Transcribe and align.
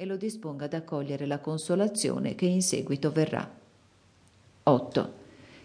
e 0.00 0.06
lo 0.06 0.16
disponga 0.16 0.66
ad 0.66 0.74
accogliere 0.74 1.26
la 1.26 1.40
consolazione 1.40 2.36
che 2.36 2.46
in 2.46 2.62
seguito 2.62 3.10
verrà. 3.10 3.50
8. 4.62 5.12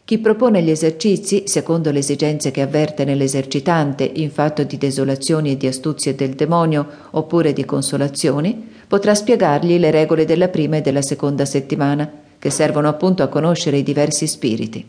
Chi 0.03 0.17
propone 0.17 0.63
gli 0.63 0.71
esercizi, 0.71 1.43
secondo 1.45 1.91
le 1.91 1.99
esigenze 1.99 2.49
che 2.49 2.61
avverte 2.61 3.05
nell'esercitante 3.05 4.04
in 4.04 4.31
fatto 4.31 4.63
di 4.63 4.79
desolazioni 4.79 5.51
e 5.51 5.57
di 5.57 5.67
astuzie 5.67 6.15
del 6.15 6.31
demonio 6.31 6.88
oppure 7.11 7.54
di 7.54 7.63
consolazioni, 7.63 8.71
potrà 8.88 9.13
spiegargli 9.13 9.78
le 9.78 9.92
regole 9.92 10.26
della 10.26 10.47
prima 10.47 10.78
e 10.78 10.81
della 10.81 11.04
seconda 11.04 11.46
settimana, 11.46 12.12
che 12.40 12.50
servono 12.50 12.88
appunto 12.88 13.22
a 13.22 13.28
conoscere 13.28 13.78
i 13.78 13.84
diversi 13.84 14.26
spiriti. 14.26 14.84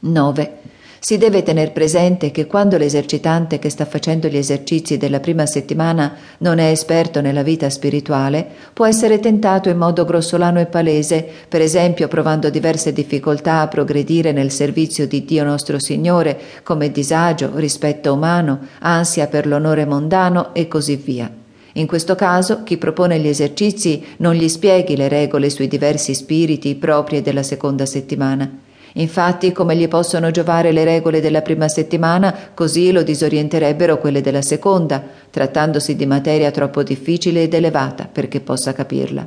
9. 0.00 0.58
Si 1.04 1.18
deve 1.18 1.42
tener 1.42 1.72
presente 1.72 2.30
che 2.30 2.46
quando 2.46 2.76
l'esercitante 2.76 3.58
che 3.58 3.70
sta 3.70 3.84
facendo 3.84 4.28
gli 4.28 4.36
esercizi 4.36 4.98
della 4.98 5.18
prima 5.18 5.46
settimana 5.46 6.14
non 6.38 6.60
è 6.60 6.70
esperto 6.70 7.20
nella 7.20 7.42
vita 7.42 7.68
spirituale, 7.70 8.46
può 8.72 8.86
essere 8.86 9.18
tentato 9.18 9.68
in 9.68 9.78
modo 9.78 10.04
grossolano 10.04 10.60
e 10.60 10.66
palese, 10.66 11.26
per 11.48 11.60
esempio 11.60 12.06
provando 12.06 12.50
diverse 12.50 12.92
difficoltà 12.92 13.62
a 13.62 13.66
progredire 13.66 14.30
nel 14.30 14.52
servizio 14.52 15.08
di 15.08 15.24
Dio 15.24 15.42
nostro 15.42 15.80
Signore, 15.80 16.38
come 16.62 16.92
disagio, 16.92 17.50
rispetto 17.56 18.12
umano, 18.12 18.60
ansia 18.78 19.26
per 19.26 19.48
l'onore 19.48 19.84
mondano 19.84 20.54
e 20.54 20.68
così 20.68 20.94
via. 20.94 21.28
In 21.72 21.88
questo 21.88 22.14
caso, 22.14 22.62
chi 22.62 22.76
propone 22.76 23.18
gli 23.18 23.26
esercizi 23.26 24.04
non 24.18 24.34
gli 24.34 24.48
spieghi 24.48 24.94
le 24.94 25.08
regole 25.08 25.50
sui 25.50 25.66
diversi 25.66 26.14
spiriti 26.14 26.76
proprie 26.76 27.22
della 27.22 27.42
seconda 27.42 27.86
settimana 27.86 28.70
Infatti, 28.94 29.52
come 29.52 29.74
gli 29.74 29.88
possono 29.88 30.30
giovare 30.30 30.70
le 30.70 30.84
regole 30.84 31.20
della 31.20 31.40
prima 31.40 31.68
settimana, 31.68 32.50
così 32.52 32.92
lo 32.92 33.02
disorienterebbero 33.02 33.98
quelle 33.98 34.20
della 34.20 34.42
seconda, 34.42 35.02
trattandosi 35.30 35.96
di 35.96 36.04
materia 36.04 36.50
troppo 36.50 36.82
difficile 36.82 37.44
ed 37.44 37.54
elevata 37.54 38.08
perché 38.10 38.40
possa 38.40 38.72
capirla. 38.72 39.26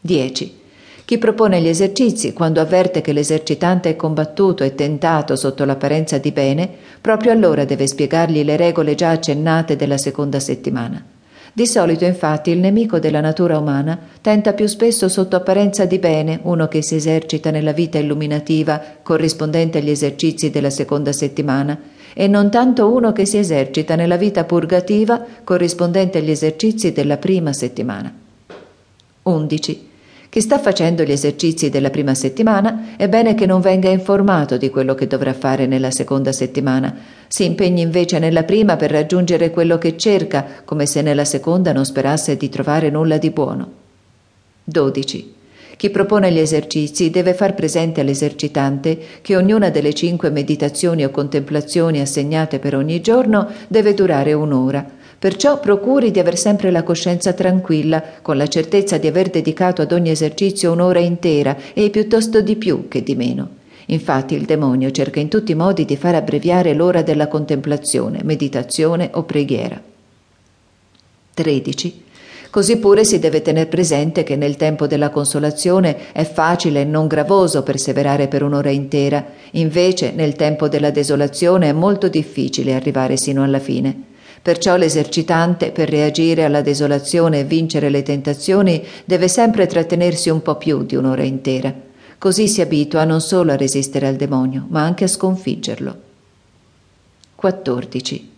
10. 0.00 0.60
Chi 1.04 1.18
propone 1.18 1.60
gli 1.60 1.68
esercizi, 1.68 2.32
quando 2.32 2.60
avverte 2.60 3.00
che 3.00 3.12
l'esercitante 3.12 3.90
è 3.90 3.96
combattuto 3.96 4.64
e 4.64 4.74
tentato 4.74 5.34
sotto 5.34 5.64
l'apparenza 5.64 6.18
di 6.18 6.30
bene, 6.30 6.68
proprio 7.00 7.32
allora 7.32 7.64
deve 7.64 7.86
spiegargli 7.86 8.44
le 8.44 8.56
regole 8.56 8.94
già 8.94 9.10
accennate 9.10 9.76
della 9.76 9.98
seconda 9.98 10.38
settimana. 10.40 11.11
Di 11.54 11.66
solito, 11.66 12.06
infatti, 12.06 12.50
il 12.50 12.60
nemico 12.60 12.98
della 12.98 13.20
natura 13.20 13.58
umana 13.58 13.98
tenta 14.22 14.54
più 14.54 14.66
spesso 14.66 15.08
sotto 15.10 15.36
apparenza 15.36 15.84
di 15.84 15.98
bene 15.98 16.40
uno 16.44 16.66
che 16.66 16.82
si 16.82 16.94
esercita 16.94 17.50
nella 17.50 17.72
vita 17.72 17.98
illuminativa 17.98 18.82
corrispondente 19.02 19.78
agli 19.78 19.90
esercizi 19.90 20.50
della 20.50 20.70
seconda 20.70 21.12
settimana, 21.12 21.78
e 22.14 22.26
non 22.26 22.50
tanto 22.50 22.90
uno 22.90 23.12
che 23.12 23.26
si 23.26 23.36
esercita 23.36 23.96
nella 23.96 24.16
vita 24.16 24.44
purgativa 24.44 25.22
corrispondente 25.44 26.18
agli 26.18 26.30
esercizi 26.30 26.92
della 26.92 27.18
prima 27.18 27.52
settimana. 27.52 28.12
11. 29.22 29.90
Chi 30.32 30.40
sta 30.40 30.58
facendo 30.58 31.02
gli 31.02 31.12
esercizi 31.12 31.68
della 31.68 31.90
prima 31.90 32.14
settimana 32.14 32.96
è 32.96 33.06
bene 33.06 33.34
che 33.34 33.44
non 33.44 33.60
venga 33.60 33.90
informato 33.90 34.56
di 34.56 34.70
quello 34.70 34.94
che 34.94 35.06
dovrà 35.06 35.34
fare 35.34 35.66
nella 35.66 35.90
seconda 35.90 36.32
settimana. 36.32 36.96
Si 37.28 37.44
impegni 37.44 37.82
invece 37.82 38.18
nella 38.18 38.44
prima 38.44 38.76
per 38.76 38.90
raggiungere 38.90 39.50
quello 39.50 39.76
che 39.76 39.94
cerca, 39.98 40.62
come 40.64 40.86
se 40.86 41.02
nella 41.02 41.26
seconda 41.26 41.74
non 41.74 41.84
sperasse 41.84 42.38
di 42.38 42.48
trovare 42.48 42.88
nulla 42.88 43.18
di 43.18 43.28
buono. 43.28 43.72
12. 44.64 45.34
Chi 45.76 45.90
propone 45.90 46.32
gli 46.32 46.38
esercizi 46.38 47.10
deve 47.10 47.34
far 47.34 47.52
presente 47.52 48.00
all'esercitante 48.00 48.98
che 49.20 49.36
ognuna 49.36 49.68
delle 49.68 49.92
cinque 49.92 50.30
meditazioni 50.30 51.04
o 51.04 51.10
contemplazioni 51.10 52.00
assegnate 52.00 52.58
per 52.58 52.74
ogni 52.74 53.02
giorno 53.02 53.50
deve 53.68 53.92
durare 53.92 54.32
un'ora 54.32 55.00
Perciò 55.22 55.60
procuri 55.60 56.10
di 56.10 56.18
aver 56.18 56.36
sempre 56.36 56.72
la 56.72 56.82
coscienza 56.82 57.32
tranquilla, 57.32 58.02
con 58.22 58.36
la 58.36 58.48
certezza 58.48 58.98
di 58.98 59.06
aver 59.06 59.30
dedicato 59.30 59.80
ad 59.80 59.92
ogni 59.92 60.10
esercizio 60.10 60.72
un'ora 60.72 60.98
intera 60.98 61.56
e 61.74 61.90
piuttosto 61.90 62.40
di 62.40 62.56
più 62.56 62.88
che 62.88 63.04
di 63.04 63.14
meno. 63.14 63.48
Infatti 63.86 64.34
il 64.34 64.46
demonio 64.46 64.90
cerca 64.90 65.20
in 65.20 65.28
tutti 65.28 65.52
i 65.52 65.54
modi 65.54 65.84
di 65.84 65.96
far 65.96 66.16
abbreviare 66.16 66.74
l'ora 66.74 67.02
della 67.02 67.28
contemplazione, 67.28 68.22
meditazione 68.24 69.10
o 69.12 69.22
preghiera. 69.22 69.80
13. 71.34 72.02
Così 72.50 72.78
pure 72.78 73.04
si 73.04 73.20
deve 73.20 73.42
tener 73.42 73.68
presente 73.68 74.24
che 74.24 74.34
nel 74.34 74.56
tempo 74.56 74.88
della 74.88 75.10
consolazione 75.10 76.10
è 76.10 76.24
facile 76.24 76.80
e 76.80 76.84
non 76.84 77.06
gravoso 77.06 77.62
perseverare 77.62 78.26
per 78.26 78.42
un'ora 78.42 78.70
intera, 78.70 79.24
invece 79.52 80.10
nel 80.10 80.34
tempo 80.34 80.66
della 80.66 80.90
desolazione 80.90 81.68
è 81.68 81.72
molto 81.72 82.08
difficile 82.08 82.74
arrivare 82.74 83.16
sino 83.16 83.44
alla 83.44 83.60
fine. 83.60 84.10
Perciò 84.42 84.76
l'esercitante, 84.76 85.70
per 85.70 85.88
reagire 85.88 86.44
alla 86.44 86.62
desolazione 86.62 87.38
e 87.38 87.44
vincere 87.44 87.90
le 87.90 88.02
tentazioni, 88.02 88.84
deve 89.04 89.28
sempre 89.28 89.66
trattenersi 89.66 90.30
un 90.30 90.42
po' 90.42 90.56
più 90.56 90.82
di 90.82 90.96
un'ora 90.96 91.22
intera. 91.22 91.72
Così 92.18 92.48
si 92.48 92.60
abitua 92.60 93.04
non 93.04 93.20
solo 93.20 93.52
a 93.52 93.56
resistere 93.56 94.08
al 94.08 94.16
demonio, 94.16 94.66
ma 94.68 94.82
anche 94.82 95.04
a 95.04 95.08
sconfiggerlo. 95.08 95.96
14. 97.36 98.30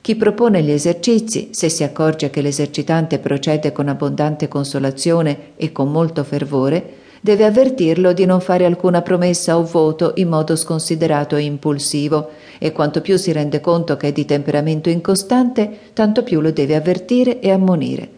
Chi 0.00 0.16
propone 0.16 0.62
gli 0.62 0.70
esercizi, 0.72 1.50
se 1.52 1.68
si 1.68 1.84
accorge 1.84 2.30
che 2.30 2.42
l'esercitante 2.42 3.20
procede 3.20 3.70
con 3.70 3.86
abbondante 3.86 4.48
consolazione 4.48 5.52
e 5.56 5.70
con 5.70 5.92
molto 5.92 6.24
fervore, 6.24 6.94
deve 7.24 7.44
avvertirlo 7.44 8.12
di 8.12 8.24
non 8.24 8.40
fare 8.40 8.64
alcuna 8.64 9.00
promessa 9.00 9.56
o 9.56 9.62
voto 9.62 10.10
in 10.16 10.28
modo 10.28 10.56
sconsiderato 10.56 11.36
e 11.36 11.42
impulsivo, 11.42 12.30
e 12.58 12.72
quanto 12.72 13.00
più 13.00 13.16
si 13.16 13.30
rende 13.30 13.60
conto 13.60 13.96
che 13.96 14.08
è 14.08 14.12
di 14.12 14.24
temperamento 14.24 14.88
incostante, 14.88 15.70
tanto 15.92 16.24
più 16.24 16.40
lo 16.40 16.50
deve 16.50 16.74
avvertire 16.74 17.38
e 17.38 17.52
ammonire. 17.52 18.08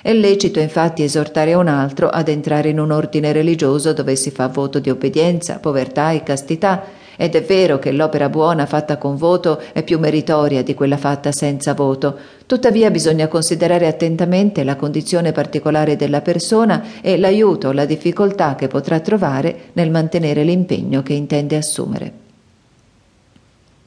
È 0.00 0.14
lecito 0.14 0.60
infatti 0.60 1.02
esortare 1.02 1.52
un 1.52 1.68
altro 1.68 2.08
ad 2.08 2.28
entrare 2.28 2.70
in 2.70 2.80
un 2.80 2.90
ordine 2.90 3.32
religioso 3.32 3.92
dove 3.92 4.16
si 4.16 4.30
fa 4.30 4.48
voto 4.48 4.78
di 4.78 4.88
obbedienza, 4.88 5.58
povertà 5.58 6.12
e 6.12 6.22
castità, 6.22 6.82
ed 7.16 7.34
è 7.34 7.42
vero 7.42 7.78
che 7.78 7.92
l'opera 7.92 8.28
buona 8.28 8.66
fatta 8.66 8.96
con 8.96 9.16
voto 9.16 9.60
è 9.72 9.82
più 9.82 9.98
meritoria 9.98 10.62
di 10.62 10.74
quella 10.74 10.96
fatta 10.96 11.32
senza 11.32 11.74
voto, 11.74 12.16
tuttavia 12.46 12.90
bisogna 12.90 13.28
considerare 13.28 13.86
attentamente 13.86 14.64
la 14.64 14.76
condizione 14.76 15.32
particolare 15.32 15.96
della 15.96 16.20
persona 16.20 16.84
e 17.00 17.16
l'aiuto 17.16 17.68
o 17.68 17.72
la 17.72 17.84
difficoltà 17.84 18.54
che 18.54 18.68
potrà 18.68 19.00
trovare 19.00 19.70
nel 19.74 19.90
mantenere 19.90 20.44
l'impegno 20.44 21.02
che 21.02 21.12
intende 21.12 21.56
assumere. 21.56 22.12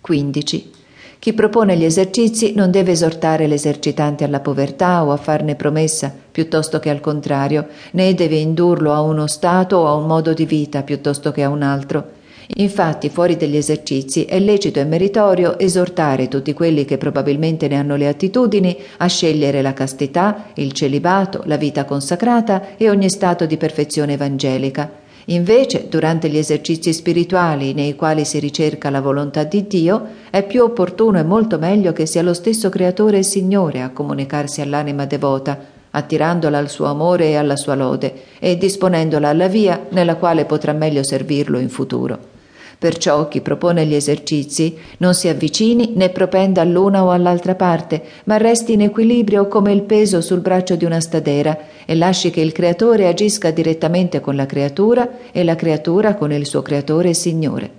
15. 0.02 0.72
Chi 1.20 1.34
propone 1.34 1.76
gli 1.76 1.84
esercizi 1.84 2.54
non 2.54 2.70
deve 2.70 2.92
esortare 2.92 3.48
l'esercitante 3.48 4.24
alla 4.24 4.40
povertà 4.40 5.04
o 5.04 5.12
a 5.12 5.18
farne 5.18 5.56
promessa, 5.56 6.14
piuttosto 6.32 6.80
che 6.80 6.90
al 6.90 7.02
contrario, 7.02 7.68
né 7.92 8.14
deve 8.14 8.38
indurlo 8.38 8.94
a 8.94 9.02
uno 9.02 9.28
stato 9.28 9.78
o 9.78 9.88
a 9.88 9.96
un 9.96 10.06
modo 10.06 10.34
di 10.34 10.46
vita 10.46 10.84
piuttosto 10.84 11.32
che 11.32 11.44
a 11.44 11.50
un 11.50 11.64
altro. 11.64 12.17
Infatti, 12.56 13.10
fuori 13.10 13.36
degli 13.36 13.58
esercizi 13.58 14.24
è 14.24 14.40
lecito 14.40 14.80
e 14.80 14.86
meritorio 14.86 15.60
esortare 15.60 16.30
tutti 16.30 16.54
quelli 16.54 16.86
che 16.86 16.98
probabilmente 16.98 17.68
ne 17.68 17.76
hanno 17.76 17.98
le 17.98 18.08
attitudini 18.08 18.78
a 18.98 19.08
scegliere 19.08 19.62
la 19.62 19.74
castità, 19.74 20.46
il 20.56 20.72
celibato, 20.72 21.42
la 21.46 21.58
vita 21.58 21.84
consacrata 21.84 22.78
e 22.78 22.90
ogni 22.90 23.10
stato 23.10 23.46
di 23.46 23.58
perfezione 23.58 24.14
evangelica. 24.14 24.90
Invece, 25.26 25.88
durante 25.90 26.30
gli 26.30 26.38
esercizi 26.38 26.94
spirituali 26.94 27.74
nei 27.74 27.96
quali 27.96 28.24
si 28.24 28.40
ricerca 28.40 28.90
la 28.90 29.02
volontà 29.02 29.44
di 29.44 29.68
Dio, 29.68 30.06
è 30.30 30.42
più 30.44 30.64
opportuno 30.64 31.20
e 31.20 31.24
molto 31.24 31.60
meglio 31.60 31.92
che 31.92 32.06
sia 32.06 32.22
lo 32.22 32.34
stesso 32.34 32.70
Creatore 32.70 33.18
e 33.18 33.24
Signore 33.24 33.82
a 33.82 33.90
comunicarsi 33.90 34.62
all'anima 34.62 35.06
devota, 35.06 35.60
attirandola 35.92 36.58
al 36.58 36.70
suo 36.70 36.86
amore 36.86 37.26
e 37.26 37.36
alla 37.36 37.58
sua 37.58 37.76
lode 37.76 38.14
e 38.40 38.58
disponendola 38.58 39.28
alla 39.28 39.48
via 39.48 39.88
nella 39.90 40.16
quale 40.16 40.46
potrà 40.46 40.72
meglio 40.72 41.04
servirlo 41.04 41.60
in 41.60 41.70
futuro. 41.70 42.36
Perciò 42.80 43.28
chi 43.28 43.42
propone 43.42 43.88
gli 43.88 43.96
esercizi 43.96 44.78
non 44.98 45.16
si 45.16 45.28
avvicini 45.28 45.94
né 45.96 46.10
propenda 46.10 46.62
all'una 46.62 47.04
o 47.04 47.10
all'altra 47.10 47.56
parte, 47.56 48.04
ma 48.26 48.38
resti 48.38 48.74
in 48.74 48.82
equilibrio 48.82 49.48
come 49.48 49.72
il 49.74 49.82
peso 49.82 50.22
sul 50.22 50.42
braccio 50.42 50.76
di 50.76 50.86
una 50.86 51.00
stadera 51.00 51.58
e 51.86 51.96
lasci 51.96 52.30
che 52.30 52.42
il 52.42 52.52
creatore 52.52 53.08
agisca 53.08 53.50
direttamente 53.50 54.20
con 54.20 54.36
la 54.36 54.46
creatura 54.46 55.10
e 55.32 55.44
la 55.44 55.56
creatura 55.56 56.14
con 56.14 56.32
il 56.32 56.46
suo 56.46 56.62
creatore 56.62 57.10
e 57.10 57.14
Signore. 57.16 57.72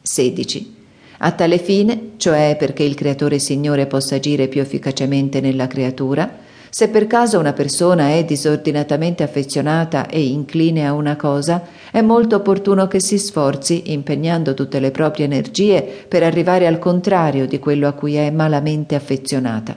16. 0.00 0.74
A 1.18 1.32
tale 1.32 1.58
fine, 1.58 2.10
cioè 2.16 2.54
perché 2.56 2.84
il 2.84 2.94
creatore 2.94 3.40
Signore 3.40 3.86
possa 3.86 4.14
agire 4.14 4.46
più 4.46 4.60
efficacemente 4.60 5.40
nella 5.40 5.66
creatura, 5.66 6.42
se 6.74 6.88
per 6.88 7.06
caso 7.06 7.38
una 7.38 7.52
persona 7.52 8.08
è 8.08 8.24
disordinatamente 8.24 9.22
affezionata 9.22 10.08
e 10.08 10.24
incline 10.24 10.84
a 10.84 10.92
una 10.92 11.14
cosa, 11.14 11.62
è 11.92 12.00
molto 12.00 12.34
opportuno 12.34 12.88
che 12.88 13.00
si 13.00 13.16
sforzi, 13.16 13.92
impegnando 13.92 14.54
tutte 14.54 14.80
le 14.80 14.90
proprie 14.90 15.24
energie, 15.26 15.84
per 16.08 16.24
arrivare 16.24 16.66
al 16.66 16.80
contrario 16.80 17.46
di 17.46 17.60
quello 17.60 17.86
a 17.86 17.92
cui 17.92 18.16
è 18.16 18.28
malamente 18.32 18.96
affezionata. 18.96 19.76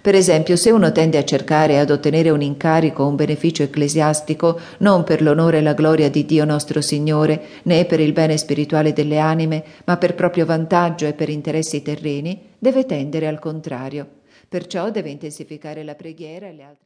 Per 0.00 0.14
esempio, 0.14 0.56
se 0.56 0.70
uno 0.70 0.90
tende 0.90 1.18
a 1.18 1.24
cercare 1.24 1.78
ad 1.78 1.90
ottenere 1.90 2.30
un 2.30 2.40
incarico 2.40 3.02
o 3.02 3.08
un 3.08 3.16
beneficio 3.16 3.62
ecclesiastico 3.62 4.58
non 4.78 5.04
per 5.04 5.20
l'onore 5.20 5.58
e 5.58 5.60
la 5.60 5.74
gloria 5.74 6.08
di 6.08 6.24
Dio 6.24 6.46
nostro 6.46 6.80
Signore, 6.80 7.42
né 7.64 7.84
per 7.84 8.00
il 8.00 8.14
bene 8.14 8.38
spirituale 8.38 8.94
delle 8.94 9.18
anime, 9.18 9.62
ma 9.84 9.98
per 9.98 10.14
proprio 10.14 10.46
vantaggio 10.46 11.04
e 11.04 11.12
per 11.12 11.28
interessi 11.28 11.82
terreni, 11.82 12.40
deve 12.58 12.86
tendere 12.86 13.26
al 13.26 13.38
contrario. 13.38 14.17
Perciò 14.48 14.90
deve 14.90 15.10
intensificare 15.10 15.84
la 15.84 15.94
preghiera 15.94 16.46
e 16.48 16.52
le 16.52 16.62
altre 16.62 16.76